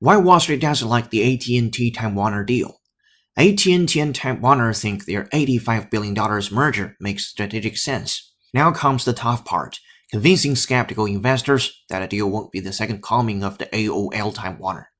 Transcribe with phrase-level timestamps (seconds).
[0.00, 2.80] Why Wall Street doesn't like the AT&T Time Warner deal?
[3.36, 6.14] AT&T and Time Warner think their $85 billion
[6.52, 8.32] merger makes strategic sense.
[8.52, 9.78] Now comes the tough part,
[10.10, 14.58] convincing skeptical investors that a deal won't be the second coming of the AOL Time
[14.58, 14.90] Warner.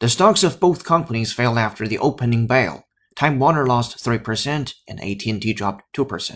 [0.00, 2.84] The stocks of both companies fell after the opening bell.
[3.16, 6.30] Time Warner lost 3% and AT&T dropped 2%.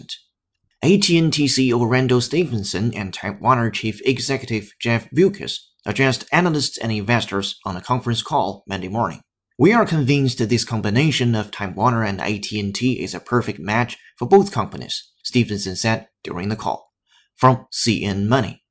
[0.82, 7.55] AT&T CEO Randall Stephenson and Time Warner chief executive Jeff Bewkes addressed analysts and investors
[7.65, 9.21] on a conference call Monday morning.
[9.57, 13.97] We are convinced that this combination of Time Warner and AT&T is a perfect match
[14.17, 16.91] for both companies, Stephenson said during the call.
[17.35, 18.61] From CN Money.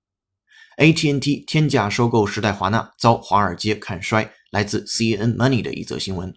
[0.79, 6.35] AT&T 天价收购时代华纳遭华尔街看衰，来自 CNN Money 的一则新闻。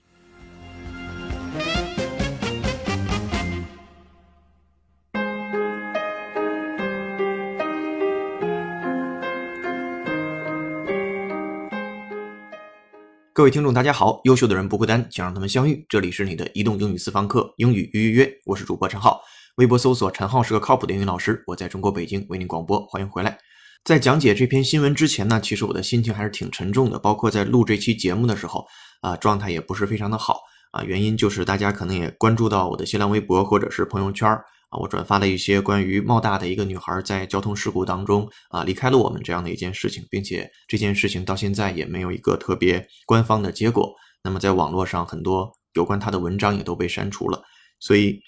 [13.41, 14.21] 各位听众，大家好！
[14.25, 15.83] 优秀的人不孤单，请让他们相遇。
[15.89, 19.19] 这里是你的移动英语私房课，英语约约约，我是主播陈浩。
[19.56, 23.39] 微博搜索“陈浩是个靠谱的英语老师”，我在中国北京为您广播，欢迎回来。
[23.83, 28.67] 在讲解这篇新闻之前呢，其实我的心情还是挺沉重的，包括在录这期节目的时候
[29.00, 30.41] 啊，状态也不是非常的好
[30.73, 30.83] 啊。
[30.83, 34.29] 原因就是大家可能也关注到我的新浪微博或者是朋友圈
[34.70, 43.94] 啊，我转发了一些关于茂大的一个女孩在交通事故当中啊离开了我们这样的一件事情，并且这件事情到现在也没有一个特别官方的结果。
[44.22, 47.42] 那么在网络上很多有关她的文章也都被删除了，
[47.78, 48.20] 所以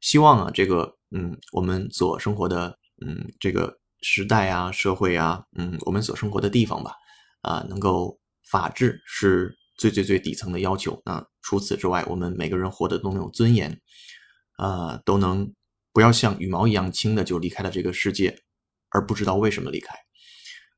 [0.00, 6.92] 希望啊，这个嗯，我们所生活的嗯这个时代啊、社会啊，嗯，我们所生活的地方吧，
[7.40, 8.18] 啊，能够
[8.50, 11.00] 法治是最最最底层的要求。
[11.04, 13.80] 那除此之外，我们每个人活得都能有尊严，
[14.58, 15.50] 啊，都能
[15.98, 18.32] 不要像羽毛一样轻的就离开了这个世界，
[18.90, 19.92] 而不知道为什么离开。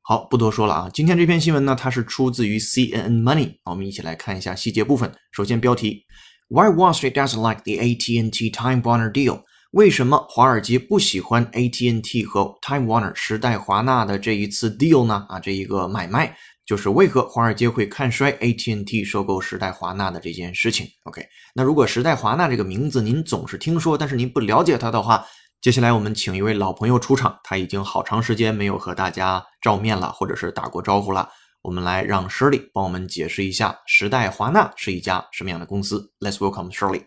[0.00, 0.90] 好，不多说了啊。
[0.94, 3.56] 今天这篇新闻呢，它是出自于 CNN Money。
[3.66, 5.14] 我们一起来看一下细节部分。
[5.32, 6.06] 首先，标题
[6.48, 9.42] ：Why Wall Street doesn't like the AT&T Time Warner deal？
[9.72, 15.26] 为什么华尔街不喜欢 AT&T 和 Time Warner 时代华纳的这一次 deal 呢？
[15.28, 16.34] 啊，这一个买卖，
[16.70, 25.26] 就是为何华尔街会看衰 AT&T 收购时代华纳的这件事情？OK，那如果时代华纳这个名字您总是听说，但是您不了解它的话，
[25.60, 31.28] 接下来我们请一位老朋友出场，他已经好长时间没有和大家照面了，或者是打过招呼了。
[31.62, 36.12] 我们来让 Shirley 帮我们解释一下时代华纳是一家什么样的公司。
[36.20, 37.06] Let's welcome Shirley。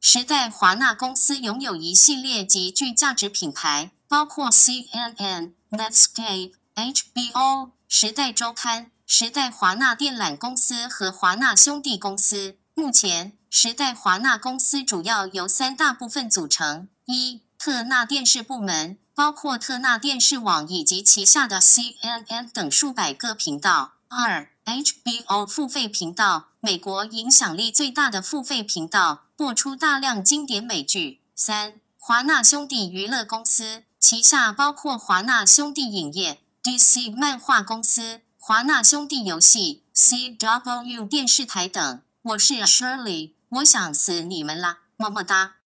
[0.00, 12.56] 时代华纳公司拥有一系列极具价值品牌，包括 CNN、Netscape、HBO、时代周刊、时代华纳电缆公司和华纳兄弟公司。
[12.72, 42.00] 目前，时代华纳公司主要由三大部分组成：一、特纳电视部门，包括特纳电视网以及旗下的 CNN 等数百个频道；二、HBO 付费频道，美国影响力最大的付费频道，播出大量经典美剧；三、华纳兄弟娱乐公司，旗下包括华纳兄弟影业、DC 漫画公司、华纳兄弟游戏、CW 电视台等。
[42.22, 45.56] 我是 Shirley，我想死你们啦，么么哒。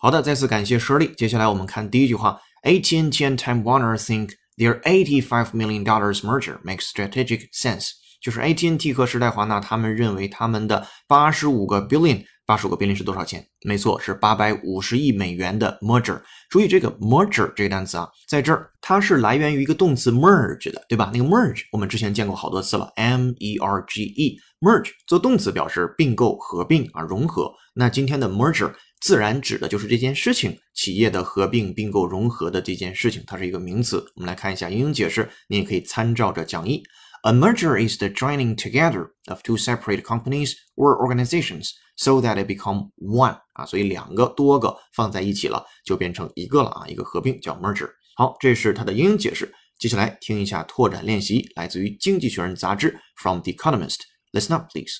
[0.00, 1.14] 好的，再次感谢 Shirley。
[1.14, 7.90] 接下来我们看第一句话：AT&T and Time Warner think their $85 million dollars merger makes strategic sense。
[8.20, 13.46] 就是 AT&T 和时代华纳他们认为他们的八十五个 billion 八十五个宾利是多少钱？
[13.64, 16.20] 没错，是八百五十亿美元的 merger。
[16.50, 21.10] 注意这个 merger 这个单词啊，在这儿它是来源于一个动词 merge 的，对吧？
[21.12, 27.50] 那个 merge 我们之前见过好多次了，m e r g e，merge 做动词表示并购、合并啊、融合。
[27.74, 34.04] 那今天的 merger 自然指的就是这件事情，企业的合并、并购、融合的这件事情，它是一个名词。
[34.16, 36.82] 我们来看一下英英解释，你也可以参照着讲义。
[37.22, 42.89] A merger is the joining together of two separate companies or organizations so that they become
[42.97, 47.89] one 啊，所以两个多个放在一起了，就变成一个了啊，一个合并叫 merger。
[48.15, 49.53] 好，这是它的英语解释。
[49.77, 54.91] 接下来听一下拓展练习，来自于《经济学人》杂志 from The Economist。Listen up, please.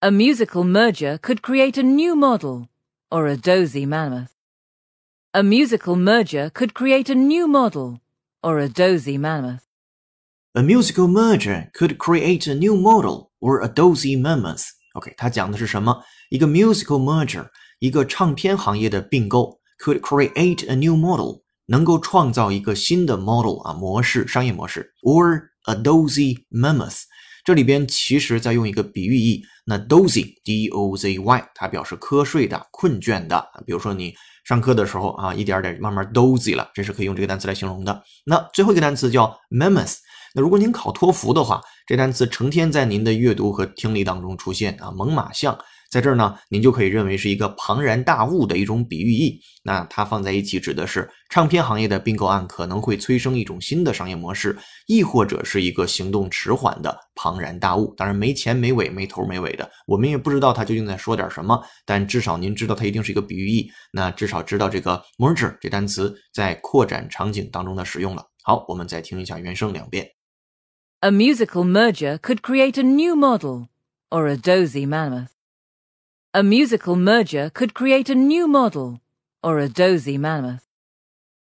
[0.00, 2.68] A musical merger could create a new model
[3.10, 4.28] or a dozy mammoth.
[5.32, 8.00] A musical merger could create a new model
[8.40, 9.62] or a dozy mammoth.
[10.54, 14.72] A musical merger could create a new model or a dozy mammoth.
[14.93, 16.01] OK，它讲的是什么？
[16.29, 17.45] 一个 musical merger，
[17.79, 27.01] 一个唱片行业的并购，could create a new model，能够创造一个新的 model 啊模式，商业模式，or a dozy mammoth。
[27.45, 33.47] 这里边其实在用一个比喻义，那 dozy，d o z y，它表示瞌睡的、困倦的。
[33.65, 34.13] 比如说你
[34.43, 38.03] 上课的时候啊，一点点慢慢 dozy 了，这是可以用这个单词来形容的。
[38.25, 39.97] 那最后一个单词叫 mammoth。
[40.33, 45.57] 那如果您考托福的话，这单词成天在您的阅读和听力当中出现啊，猛犸象
[45.89, 49.41] 在这儿呢，您就可以认为是一个庞然大物的一种比喻义。
[49.63, 54.55] 那它放在一起指的是唱片行业的并购案可能会催生一种新的商业模式，
[54.85, 57.91] 亦或者是一个行动迟缓的庞然大物。
[57.97, 61.59] 当然没前没尾、没头没尾的，我们也不知道它究竟在说点什么。
[61.87, 63.67] 但至少您知道它一定是一个比喻义。
[63.91, 68.23] 那至少知道这个 merger 这单词在扩展场景当中的使用了。
[68.43, 70.18] 好，我们再听一下原声两遍。
[71.00, 73.68] A musical merger could create a new model
[74.10, 75.30] or a dozy mammoth.
[76.32, 79.00] A musical merger could create a new model
[79.42, 80.62] or a dozy mammoth.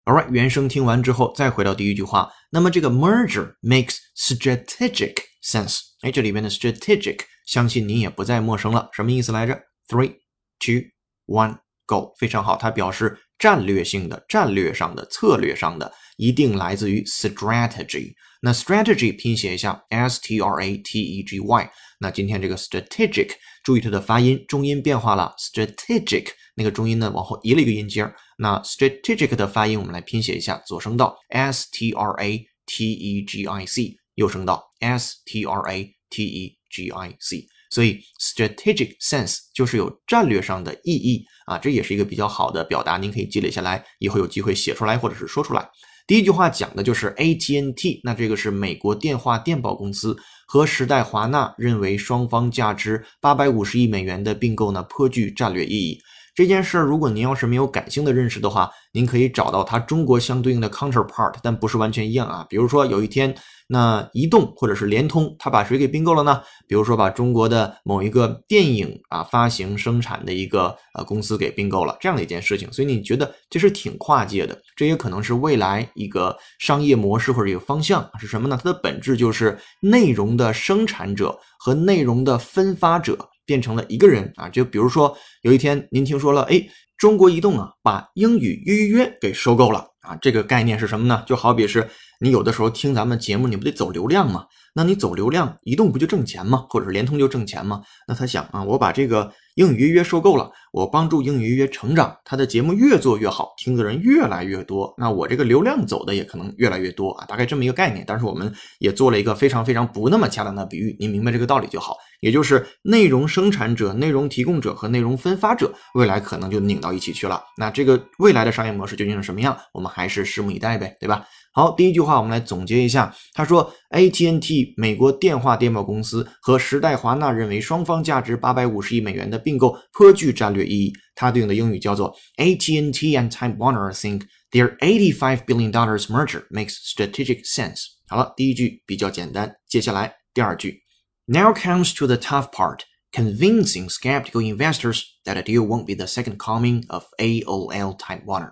[0.06, 2.32] Alright，原声听完之后，再回到第一句话。
[2.52, 5.80] 那么这个 merger makes strategic sense。
[6.02, 8.90] 哎，这里边的 strategic，相信您也不再陌生了。
[8.94, 9.64] 什么意思来着？
[9.88, 10.18] Three,
[10.60, 10.90] two,
[11.26, 11.60] one,
[11.91, 12.15] go。
[12.19, 18.13] 非常好，它表示战略性的、战略上的、策略上的，一定来自于 strategy。
[18.43, 21.71] 那 strategy 拼写一下，s t r a t e g y。
[21.99, 23.33] 那今天这个 strategic，
[23.65, 28.11] 注意它的发音，重音变化了，strategic 那个重音呢往后移了一个音节。
[28.39, 35.95] 那 strategic 的发音我们来拼写一下，左声道 s t r a t e g i c，右声道 s t r a
[36.09, 37.47] t e g i c。
[37.71, 45.69] 所以 strategic sense 就是有战略上的意义啊，这也是一个比较好的表达，您可以积累下来，以后有机会写出来或者是说出来。
[46.07, 56.01] 第一句话讲的就是 AT&T，那这个是美国电话电报公司和时代华纳认为双方价值八百五十亿美元的并购呢颇具战略意义。
[56.35, 62.47] 这件事儿，如果您要是没有感性的认识的话，您可以找到它中国相对应的 counterpart，但不是完全一样啊。
[62.49, 63.35] 比如说有一天。
[63.73, 66.43] 那移动或者是联通，它把谁给并购了呢？
[66.67, 72.69] 比如说把中国的某一个电影啊发行生产的一个呃公司给并购了，这样的一件事情。
[72.73, 78.59] 所以你觉得这是挺跨界的，这也可能是未来一个商业模式或者一个方向是什么呢？
[78.61, 84.49] 它的本质就是内容的生产者和内容的分发者变成了一个人啊。
[84.49, 91.25] 就比如说有一天您听说了，哎，中国移动啊把英语预约给收购了啊，这个概念是什么呢？
[91.27, 91.89] 就好比是。
[92.23, 94.45] 你有的时候听咱们节目，你不得走流量吗？
[94.75, 96.67] 那你走流量，移动不就挣钱吗？
[96.69, 97.83] 或者是联通就挣钱吗？
[98.07, 108.05] 那他想啊，我把这个英语约约收购了，我帮助英语约约成长，他的节目越做越好，听的人越来越多，那我这个流量走的也可能越来越多啊，大概这么一个概念。
[108.07, 111.97] 但是我们也做了一个非常非常不那么恰当的比喻，您明白这个道理就好。
[112.21, 117.43] 也就是内容生产者、内容提供者和内容分发者，未来可能就拧到一起去了。
[117.57, 119.57] 那这个未来的商业模式究竟是什么样？
[119.73, 121.25] 我们还是拭目以待呗，对吧？
[121.53, 123.13] 好，第一句话我们来总结一下。
[123.33, 130.94] 他说 ，AT&T 美国电话电报公司和时代华纳认为双方价值八百五十亿美元的并购颇具战略意义。
[131.16, 137.86] 它对应的英语叫做 AT&T and Time Warner think their eighty-five billion dollars merger makes strategic sense。
[138.08, 140.82] 好了，第一句比较简单，接下来第二句。
[141.26, 142.82] Now comes to the tough part.
[143.12, 148.52] Convincing skeptical investors that a deal won't be the second coming of AOL Time Warner。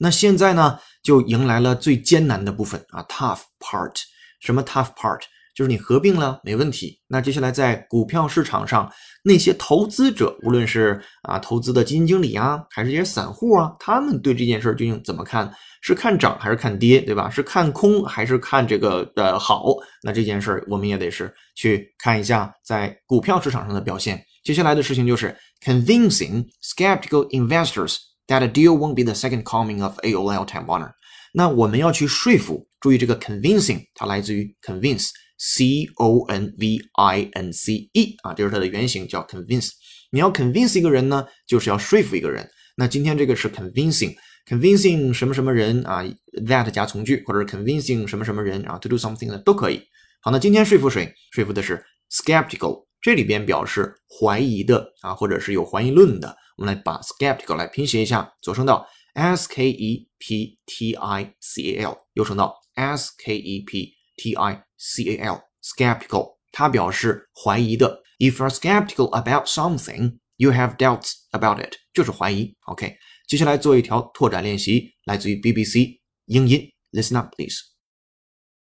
[0.00, 4.02] 那现在呢，就迎来了最艰难的部分啊，tough part。
[4.45, 5.21] 什么 tough part？
[5.55, 6.99] 就是你合并了没问题。
[7.07, 8.91] 那接下来在股票市场上，
[9.23, 15.49] 那些投资者，无论是啊投资的基金经理啊，还是这些散户啊，他们对这件事究竟怎么看？
[15.81, 17.29] 是看涨还是看跌，对吧？
[17.29, 19.63] 是看空还是看这个呃好？
[20.03, 24.21] 那这件事我们也得是去看一下在股票市场上的表现。
[24.43, 25.33] 接下来的事情就是
[25.63, 27.97] convincing skeptical investors
[28.27, 30.91] that a deal won't be the second coming of AOL Time Warner。
[31.37, 39.71] 那我们要去说服，注意这个 convincing，它来自于 convince，c o n v i n c e 啊，这是它的原型，叫 convince。
[40.11, 42.49] 你要 convince 一个人呢，就是要说服一个人。
[42.77, 44.15] 那今天这个是 convincing。
[44.47, 46.05] convincing 什么什么人啊
[46.47, 49.81] ，that 加从句，或者是 convincing 什么什么人啊，to do something 的都可以。
[50.21, 51.13] 好，那今天说服谁？
[51.31, 56.33] 说服的是 skeptical，这里边表示怀疑的啊，或者是有怀疑论的。
[56.57, 63.92] 我们来把 skeptical 来拼写一下，左声道 s k e p t i c a l，右声道 s k e p
[64.16, 68.02] t i c a l，skeptical，它表示怀疑的。
[68.18, 72.54] If you're skeptical about something, you have doubts about it，就是怀疑。
[72.66, 72.96] OK。
[73.26, 76.68] 接下来做一条拓展练习，来自于 BBC 英音。
[76.90, 77.58] Listen up, please.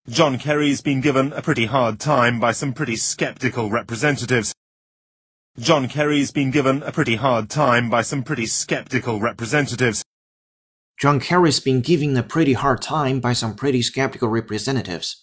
[0.08, 4.50] John Kerry's been given a pretty hard time by some pretty sceptical representatives.
[5.56, 10.02] John Kerry's been given a pretty hard time by some pretty sceptical representatives.
[10.99, 15.13] John Kerry's been given a pretty hard time by some pretty skeptical representatives.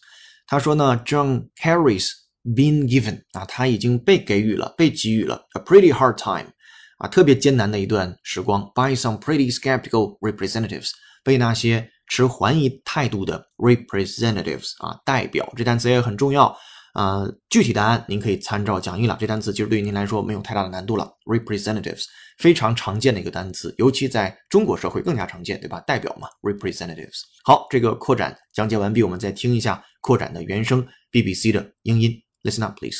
[0.46, 2.10] 他说呢，John Kerry's
[2.44, 6.52] been given 啊，他已经被给予了，被给予了 a pretty hard time
[6.98, 8.62] 啊，特别艰难的一段时光。
[8.74, 10.90] By some pretty skeptical representatives，
[11.22, 16.56] 被那些持怀疑态度的 representatives 啊代表，这单词也很重要。
[16.98, 19.16] 呃，具体答案您可以参照讲义了。
[19.20, 21.08] 这单词其实对于您来说没有太大的难度了。
[21.26, 22.06] representatives
[22.38, 25.78] 非常常见的一个单词，尤其在中国社会更加常见，对吧？
[25.86, 27.20] 代表嘛，representatives。
[27.44, 32.20] 好，这个扩展讲解完毕，我们再听一下扩展的原声 BBC 的英音。
[32.42, 32.98] Listen up, please.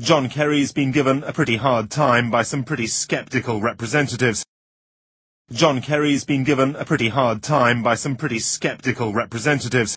[0.00, 4.42] John Kerry's been given a pretty hard time by some pretty skeptical representatives.
[5.52, 9.96] John Kerry's been given a pretty hard time by some pretty skeptical representatives.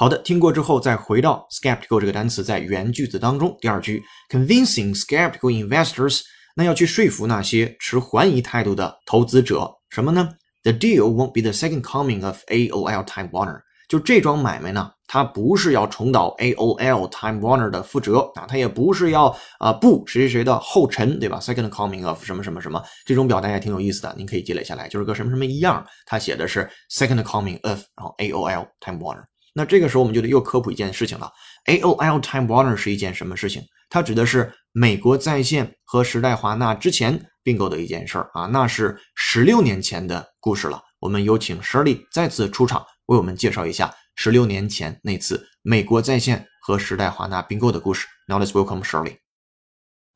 [0.00, 6.22] 好的，听过之后再回到 skeptical 这个单词在原句子当中，第二句 convincing skeptical investors，
[6.56, 10.26] 那要去说服那些持怀疑态度的投资者，什么呢
[10.62, 13.60] ？The deal won't be the second coming of AOL Time Warner。
[13.90, 29.29] 就这桩买卖呢，它不是要重蹈 AOL Time Warner 的覆辙啊，它也不是要啊步谁谁谁的后尘，对吧？Second coming of 什么什么什么，这种表达也挺有意思的，您可以积累下来，就是个什么什么一样，它写的是 Second coming of，然后 AOL Time Warner。
[29.54, 31.30] 那这个时候我们就得又科普一件事情了
[31.66, 33.62] ，AOL Time Warner 是一件什么事情？
[33.88, 40.80] 它指的是美国在线和时代华纳之前并购的一件事儿啊，那是十六年前的故事了。
[41.00, 42.84] 我们有请 Shirley 再次出场。
[43.06, 48.06] 为我们介绍一下十六年前那次美国在线和时代华纳并购的故事。
[48.28, 49.16] Now let's welcome Shirley。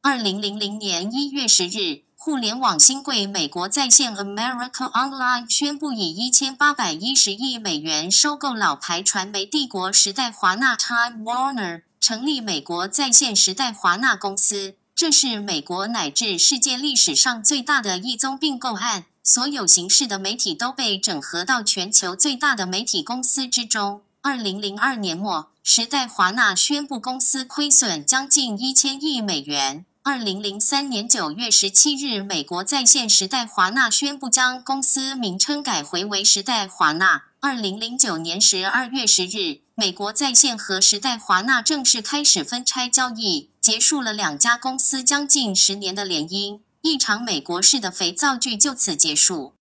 [0.01, 14.77] 二零零零年一月十日，互联网新贵美国在线 America Online 宣布以一千八百一十亿美元收购老牌传媒帝国时代华纳 Time Warner，成立美国在线时代华纳公司。
[14.95, 19.05] 这是美国乃至世界历史上最大的一宗并购案。
[19.23, 24.01] 所有形式的媒体都被整合到全球最大的媒体公司之中。
[24.23, 29.85] 二零零二年末，时代华纳宣布公司亏损将近一千亿美元。
[30.07, 37.25] 二零零三年九月十七日，美国在线时代华纳宣布将公司名称改回为时代华纳。
[37.41, 46.61] 二零零九年十二月十日，美国在线和时代华纳正式开始分拆交易，结束了两家公司将近十年的联姻。
[46.83, 49.55] 一场美国式的肥皂剧就此结束。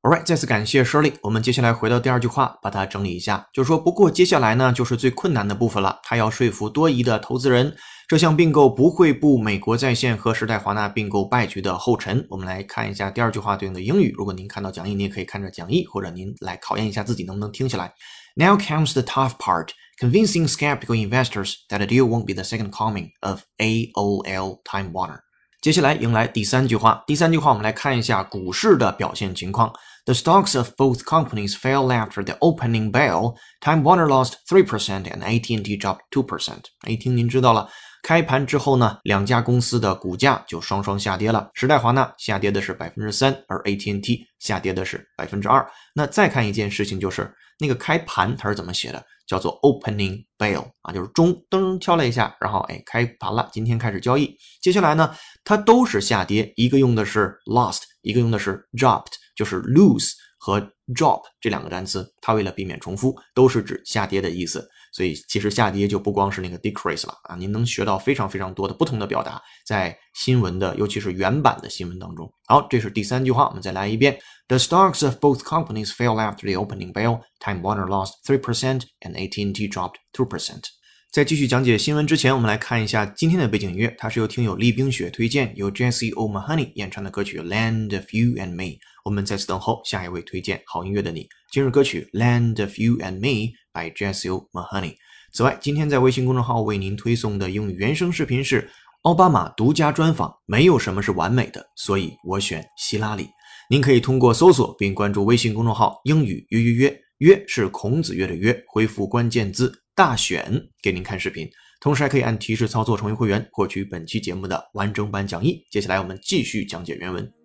[0.00, 1.14] Alright，再次感谢 Shirley。
[1.22, 5.98] 我们接下来回到第二句话，把它整理一下，就是说，不过接下来呢，就是最困难的部分了。
[6.04, 7.76] 他要说服多疑的投资人，
[8.06, 12.24] 这项并购不会步美国在线和时代华纳并购败局的后尘。
[12.30, 14.14] 我们来看一下第二句话对应的英语。
[14.16, 17.92] 如果您看到讲义，您也可以看着讲义，或者您来考验一下自己能不能听起来。
[18.36, 23.08] Now comes the tough part: convincing skeptical investors that a deal won't be the second coming
[23.20, 25.22] of AOL Time Warner.
[25.60, 27.02] 接下来迎来第三句话。
[27.04, 29.72] 第三句话，我们来看一下股市的表现情况。
[30.04, 33.34] The stocks of both companies fell after the opening bell.
[33.60, 36.60] Time Warner lost three percent and AT&T dropped two percent.
[36.86, 37.68] 一听您知道了，
[38.04, 41.50] 开盘之后呢，两家公司的股价就双双下跌了。
[41.54, 45.68] 时代华纳下跌的是百分之三，而 AT&T 下跌的是百分之二。
[45.92, 49.04] 那再看一件事情，就是那个开盘它是怎么写的？
[49.28, 54.34] 叫做 opening bell 啊，就是钟噔敲了一下，然后哎开盘了，今天开始交易。
[54.60, 60.12] 接下来呢，它都是下跌，一个用的是 lost，一个用的是 dropped，就是 lose
[60.48, 60.58] 和
[60.94, 64.66] drop 这两个单词，它为了避免重复，都是指下跌的意思。
[64.94, 72.26] 所以其实下跌就不光是那个 decrease 了啊，您能学到非常非常多的不同的表达，在新闻的，尤其是原版的新闻当中。
[72.46, 77.20] 好，这是第三句话，我们再来一遍：The stocks of both companies fell after the opening bell.
[77.40, 80.62] Time Warner lost three percent, and AT&T dropped two percent.
[81.10, 88.64] 在继续讲解新闻之前，我们来看一下今天的背景音乐，它是由听友厉冰雪推荐，由 Jesse O'Mahony 演唱的歌曲《Land of You and Me》。
[89.08, 91.26] 我们在此等候下一位推荐好音乐的你。
[91.50, 94.96] 今日歌曲《Land of You and Me》by Jesse Mahoney。
[95.32, 98.68] 此外，今天在微信公众号为您推送的英语原声视频是
[99.04, 100.30] 奥巴马独家专访。
[100.44, 103.30] 没有什么是完美的，所以我选希拉里。
[103.70, 109.72] 您可以通过搜索并关注微信公众号“英语约约约”，约是孔子约的约，回复关键字。
[109.94, 111.48] 大选给您看视频，
[111.80, 115.64] 同时还可以按提示操作成为会员，获取本期节目的完整版讲义。
[115.70, 117.37] 接下来我们继续讲解原文。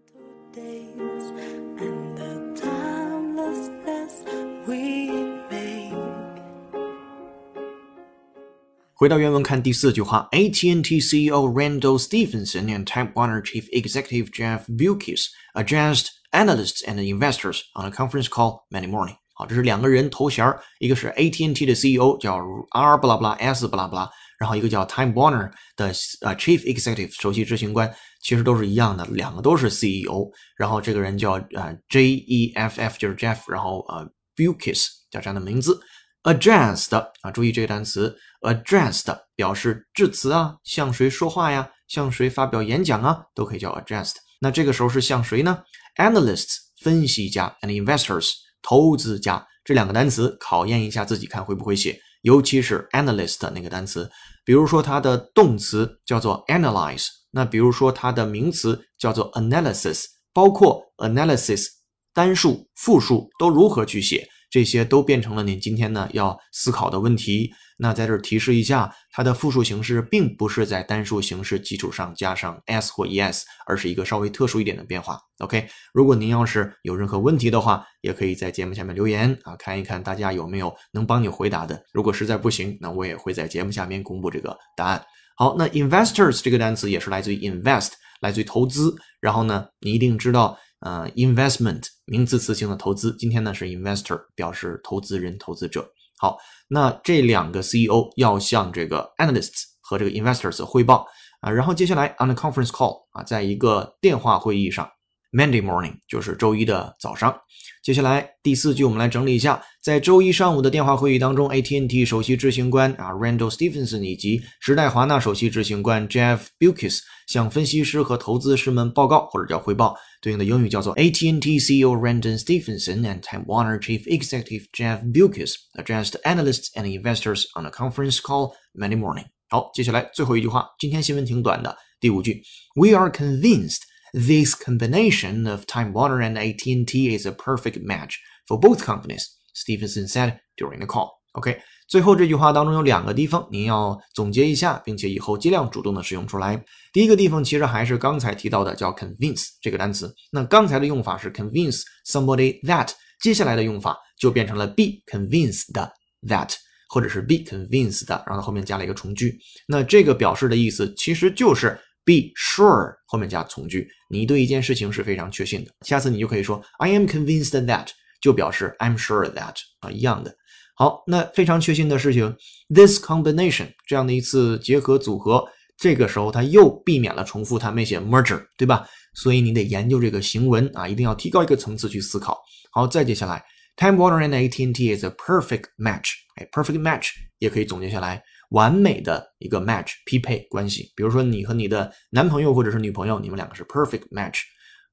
[9.02, 17.62] 回到原文看第四句话，AT&T CEO Randall Stephenson and Time Warner Chief Executive Jeff Bewkes addressed analysts and investors
[17.74, 19.14] on a conference call Monday morning.
[19.34, 22.38] 好，这是两个人头衔儿，一个是 AT&T 的 CEO 叫
[22.72, 25.86] R 不拉不拉 S 不拉不拉，然后一个叫 Time Warner 的
[26.22, 27.88] 呃 Chief Executive 首席执行官，
[28.20, 30.28] 其实都是一样的，两个都是 CEO。
[30.56, 35.80] 然后这个人叫呃 J E F F 就是 Jeff，然后呃 Bukis 叫这样的名字。
[36.23, 44.15] Addressed 啊，注意这个单词，addressed 表示致辞啊，向谁说话呀，向谁发表演讲啊，都可以叫 addressed。
[44.39, 45.63] 那这个时候是向谁呢
[45.97, 48.29] ？Analysts 分析家 and investors。
[48.61, 54.09] 投资家这两个单词，考验一下自己看会不会写，尤其是 analyst 那个单词。
[54.45, 61.65] 比如说它的动词叫做 analyze，那比如说它的名词叫做 analysis，包括 analysis
[62.13, 64.25] 单数、复数都如何去写。
[64.53, 67.51] 这些都变成了您今天呢要思考的问题。
[67.75, 75.19] 那在这儿提示一下，它的复数形式并不是在单数形式基础上加上 s 或 es，而是一个稍微特殊一点的变化。
[75.39, 81.83] OK，如果您要是有任何问题的话，也可以在节目下面留言啊，看一看大家有没有能帮你回答的。
[81.91, 85.03] 如果实在不行，那我也会在节目下面公布这个答案。
[85.35, 88.95] 好，那 investors 这个单词也是来自于 invest，来自于投资。
[89.19, 90.55] 然后呢，你一定知道。
[90.83, 95.89] 呃，investment 名词词性的投资，今天呢是 investor 表示投资人、投资者。
[96.17, 96.37] 好，
[96.67, 101.07] 那这两个 CEO 要向这个 analysts 和这个 investors 汇报
[101.41, 104.89] 啊，然后接下来 on the conference call 啊，在一个电话会议上。
[105.33, 107.35] Monday morning 就是周一的早上。
[107.83, 124.01] 接下来第四句，我们来整理一下，在周一上午的电话会议当中，AT&T 首席执行官啊 Randall Stephenson 以及时代华纳首席执行官 Jeff Bewkes 向分析师和投资师们报告或者叫汇报，对应的英语叫做 AT&T CEO Randall Stephenson and Time Warner Chief
[124.05, 129.25] Executive Jeff Bewkes addressed analysts and investors on a conference call Monday morning。
[129.49, 132.41] 好，接下来最后一句话，今天新闻挺短的，第五句
[132.75, 133.79] ，We are convinced。
[134.13, 140.39] This combination of Time Warner and AT&T is a perfect match for both companies, Stevenson said
[140.55, 141.09] during the call.
[141.31, 146.63] OK，最后这句话当中有两个地方您要总结一下，并且以后尽量主动的使用出来。
[146.91, 150.13] 第一个地方其实还是刚才提到的叫 convince 这个单词。
[150.31, 156.53] 那刚才的用法是 convince somebody that，接下来的用法就变成了 be convinced that，
[156.89, 159.39] 或者是 be convinced，然后后面加了一个从句。
[159.67, 163.87] 那这个表示的意思其实就是 be sure 后面加从句。
[164.09, 167.87] 你对一件事情是非常确信的，下次你就可以说 I am convinced that，
[168.21, 170.35] 就表示 I'm sure that 啊一样的。
[170.75, 172.35] 好，那非常确信的事情
[172.73, 178.87] ，this combination 这样的一次结合组合，这个时候它又避免了重复，它没写 merger，对吧？
[179.13, 182.41] 所以你得研究这个行文啊，一定要提高一个层次去思考。
[182.71, 183.43] 好，再接下来
[183.75, 188.23] ，Time Warner and AT&T is a perfect match，哎，perfect match 也可以总结下来。
[188.53, 194.41] 完美的一个 match 匹配关系，比如说你和你的男朋友或者是女朋友，你们两个是 perfect match。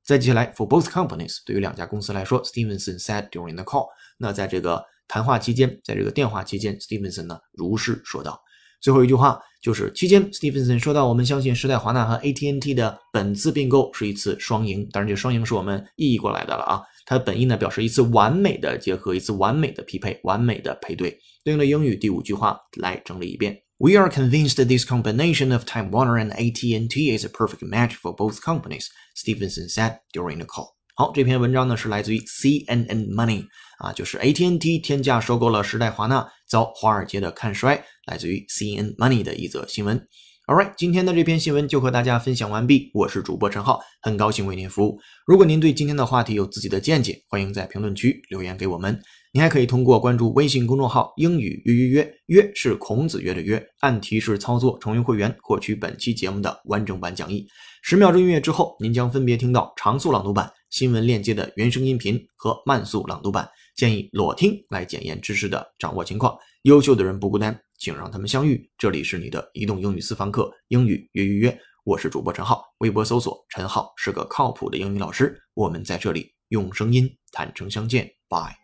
[0.02, 3.86] 再接下来，for both companies，对于两家公司来说，Stevenson said during the call。
[4.18, 8.40] 那在这个谈话期间，在这个电话期间，Stevenson 呢如是说道。
[8.80, 14.88] 最后一句话就是期间，Stevenson 说到，我们相信时代华纳和 AT&T 的本次并购是一次双赢。
[14.90, 16.80] 当然，这双赢是我们意译过来的了啊。
[17.06, 21.18] 它的本意呢表示一次完美的结合，一次完美的匹配，完美的配对。
[21.42, 28.40] 对应的英语第五句话来整理一遍：We are convinced this combination of Time Warner and AT&T is a perfect match for both
[28.40, 28.86] companies.
[29.16, 30.74] Stevenson said during the call.
[30.94, 33.46] 好，这篇文章呢是来自于 CNN Money
[33.78, 37.82] 啊，就是 AT&T 天价收购了时代华纳，遭华尔街的看衰。
[38.06, 40.06] 来自于 CNN Money 的一则新闻。
[40.50, 42.90] All right，今天的这篇新闻就和大家分享完毕。
[42.92, 44.98] 我是主播陈浩，很高兴为您服务。
[45.24, 49.00] 如果您对今天的话题有自己的见解，欢迎在评论区留言给我们。
[49.32, 57.46] 您还可以通过关注微信公众号“英语约约约”，约是孔子约的约，按提示操作成为会员，获取本期节目的完整版讲义。
[57.82, 63.48] 十秒钟音乐之后，您将分别听到长速朗读版、新闻链接的原声音频和慢速朗读版。
[63.76, 66.36] 建议裸听来检验知识的掌握情况。
[66.64, 68.70] 优秀的人不孤单，请让他们相遇。
[68.76, 75.36] 这里是你的移动英语私房课，英语约约约，我是主播陈浩，微博搜索陈浩是个靠谱的英语老师。
[75.54, 78.59] 我们在这里用声音坦诚相见，拜。